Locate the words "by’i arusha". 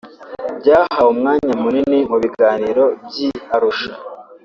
3.05-3.91